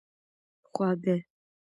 خواږه 0.73 1.15